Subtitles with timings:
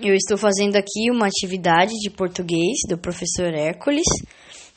[0.00, 4.06] Eu estou fazendo aqui uma atividade de português do professor Hércules.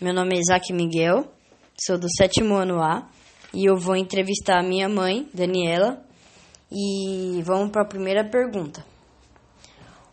[0.00, 1.32] Meu nome é Isaac Miguel,
[1.80, 3.08] sou do sétimo ano A
[3.52, 6.04] e eu vou entrevistar a minha mãe, Daniela.
[6.70, 8.84] E vamos para a primeira pergunta.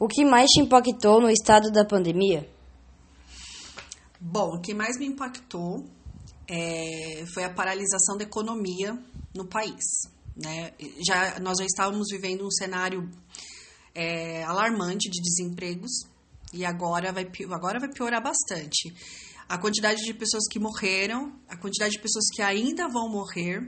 [0.00, 2.48] O que mais te impactou no estado da pandemia?
[4.20, 5.86] Bom, o que mais me impactou
[6.50, 8.98] é, foi a paralisação da economia
[9.34, 9.84] no país.
[10.36, 10.72] Né?
[11.06, 13.08] Já, nós já estávamos vivendo um cenário
[13.98, 15.90] é, alarmante de desempregos
[16.52, 18.94] e agora vai, agora vai piorar bastante.
[19.48, 23.60] A quantidade de pessoas que morreram, a quantidade de pessoas que ainda vão morrer,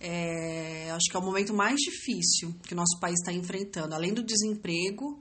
[0.00, 3.94] é, acho que é o momento mais difícil que o nosso país está enfrentando.
[3.94, 5.20] Além do desemprego,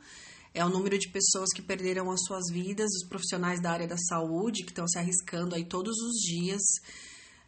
[0.53, 3.97] é o número de pessoas que perderam as suas vidas, os profissionais da área da
[3.97, 6.61] saúde que estão se arriscando aí todos os dias.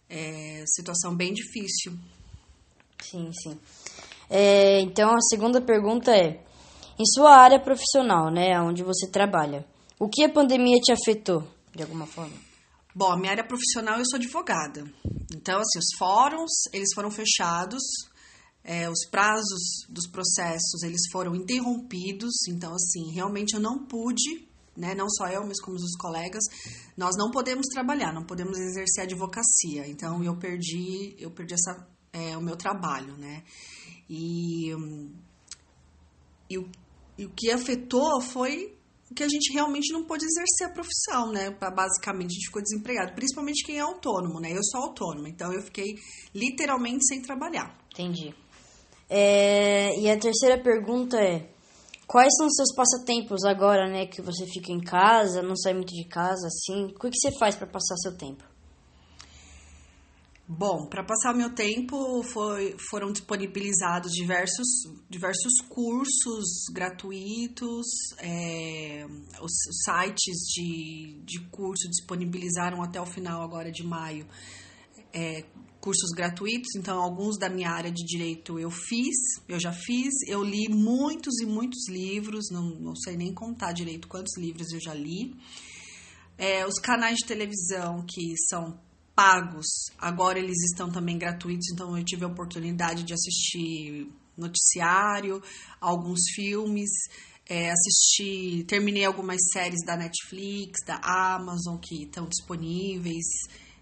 [0.09, 1.97] É, situação bem difícil.
[3.01, 3.57] Sim, sim.
[4.29, 6.43] É, então a segunda pergunta é:
[6.99, 9.65] em sua área profissional, né, onde você trabalha,
[9.97, 12.35] o que a pandemia te afetou, de alguma forma?
[12.93, 14.83] Bom, a minha área profissional, eu sou advogada.
[15.33, 17.81] Então, assim, os fóruns, eles foram fechados,
[18.63, 22.33] é, os prazos dos processos, eles foram interrompidos.
[22.49, 26.43] Então, assim, realmente eu não pude, né, não só eu, mas como os colegas,
[26.97, 29.87] nós não podemos trabalhar, não podemos exercer advocacia.
[29.87, 33.43] Então, eu perdi, eu perdi essa, é, o meu trabalho, né?
[34.09, 34.71] E,
[36.49, 36.69] e o
[37.19, 38.73] e o que afetou foi
[39.13, 41.49] que a gente realmente não pôde exercer a profissão, né?
[41.49, 44.53] Basicamente, a gente ficou desempregado, principalmente quem é autônomo, né?
[44.53, 45.95] Eu sou autônoma, então eu fiquei
[46.33, 47.77] literalmente sem trabalhar.
[47.91, 48.33] Entendi.
[49.09, 51.49] É, e a terceira pergunta é:
[52.07, 54.05] quais são os seus passatempos agora, né?
[54.05, 56.85] Que você fica em casa, não sai muito de casa, assim?
[56.85, 58.45] O que você faz para passar seu tempo?
[60.51, 64.67] Bom, para passar o meu tempo foi, foram disponibilizados diversos,
[65.07, 67.85] diversos cursos gratuitos,
[68.17, 69.05] é,
[69.39, 74.25] os, os, sites de, de curso disponibilizaram até o final agora de maio
[75.13, 75.45] é,
[75.79, 80.43] cursos gratuitos, então alguns da minha área de direito eu fiz, eu já fiz, eu
[80.43, 84.95] li muitos e muitos livros, não, não sei nem contar direito quantos livros eu já
[84.95, 85.31] li.
[86.39, 88.88] É, os canais de televisão que são
[89.19, 95.43] pagos, agora eles estão também gratuitos, então eu tive a oportunidade de assistir noticiário,
[95.81, 96.89] alguns filmes,
[97.45, 103.25] é, assisti, terminei algumas séries da Netflix, da Amazon que estão disponíveis.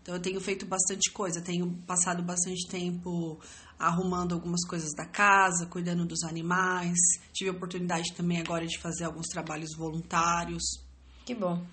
[0.02, 3.40] Então eu tenho feito bastante coisa, tenho passado bastante tempo
[3.78, 6.98] arrumando algumas coisas da casa, cuidando dos animais.
[7.32, 10.64] Tive a oportunidade também agora de fazer alguns trabalhos voluntários.
[11.24, 11.64] Que bom.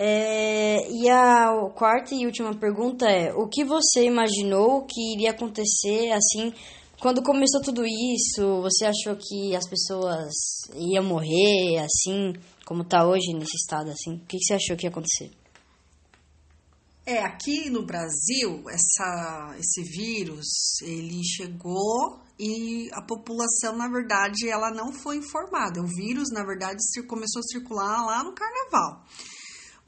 [0.00, 6.12] É, e a quarta e última pergunta é: o que você imaginou que iria acontecer
[6.12, 6.54] assim
[7.00, 8.62] quando começou tudo isso?
[8.62, 10.32] Você achou que as pessoas
[10.76, 12.32] iam morrer assim,
[12.64, 14.14] como está hoje nesse estado assim?
[14.14, 15.32] O que você achou que ia acontecer?
[17.04, 20.46] É, aqui no Brasil, essa, esse vírus,
[20.82, 25.80] ele chegou e a população, na verdade, ela não foi informada.
[25.80, 26.78] O vírus, na verdade,
[27.08, 29.02] começou a circular lá no carnaval.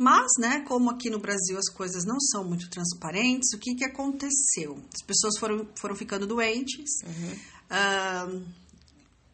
[0.03, 3.85] Mas, né, como aqui no Brasil as coisas não são muito transparentes, o que, que
[3.85, 4.83] aconteceu?
[4.95, 8.39] As pessoas foram, foram ficando doentes uhum.
[8.39, 8.43] uh,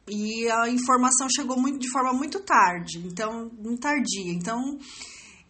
[0.08, 4.32] e a informação chegou muito, de forma muito tarde, então, muito tardia.
[4.32, 4.76] Então,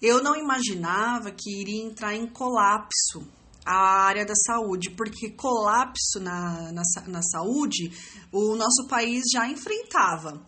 [0.02, 3.26] eu não imaginava que iria entrar em colapso
[3.64, 7.90] a área da saúde, porque colapso na, na, na saúde
[8.30, 10.44] o nosso país já enfrentava.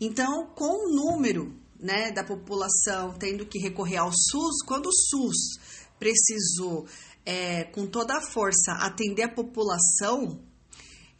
[0.00, 5.58] Então, com o número né, da população tendo que recorrer ao SUS, quando o SUS
[5.98, 6.86] precisou,
[7.24, 10.40] é, com toda a força, atender a população,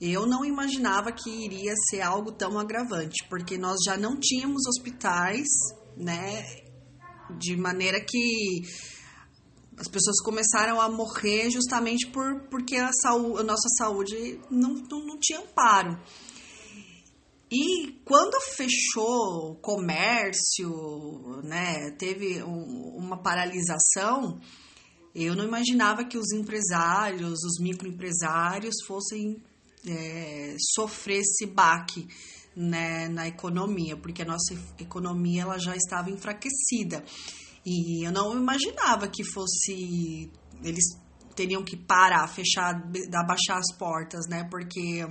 [0.00, 5.46] eu não imaginava que iria ser algo tão agravante, porque nós já não tínhamos hospitais,
[5.96, 6.44] né,
[7.38, 8.62] de maneira que
[9.78, 15.06] as pessoas começaram a morrer justamente por, porque a, saúde, a nossa saúde não, não,
[15.06, 15.98] não tinha amparo.
[17.50, 24.40] E quando fechou o comércio, né, teve um, uma paralisação,
[25.14, 29.40] eu não imaginava que os empresários, os microempresários fossem
[29.86, 32.08] é, sofrer esse baque
[32.56, 37.04] né, na economia, porque a nossa economia ela já estava enfraquecida.
[37.64, 40.30] E eu não imaginava que fosse
[40.64, 40.84] eles
[41.34, 42.74] teriam que parar, fechar,
[43.14, 44.48] abaixar as portas, né?
[44.50, 45.06] Porque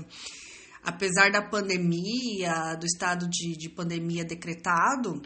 [0.86, 5.22] apesar da pandemia, do estado de, de pandemia decretado,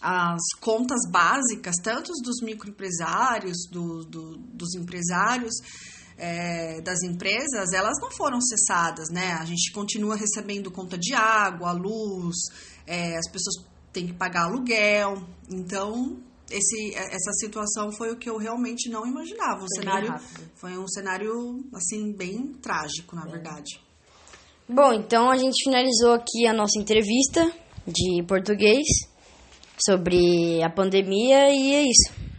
[0.00, 5.54] as contas básicas, tanto dos microempresários, do, do, dos empresários,
[6.16, 9.32] é, das empresas, elas não foram cessadas, né?
[9.32, 12.36] A gente continua recebendo conta de água, luz,
[12.86, 15.22] é, as pessoas têm que pagar aluguel.
[15.50, 16.18] Então,
[16.50, 19.64] esse, essa situação foi o que eu realmente não imaginava.
[19.64, 20.50] O Foi cenário rápido.
[20.56, 23.80] foi um cenário assim bem trágico, na verdade.
[24.72, 27.50] Bom, então a gente finalizou aqui a nossa entrevista
[27.84, 28.86] de português
[29.84, 32.29] sobre a pandemia e é isso.